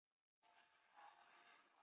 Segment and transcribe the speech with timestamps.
[0.03, 1.77] 湖广孝感县人。